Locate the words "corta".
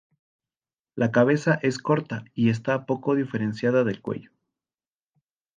1.77-2.25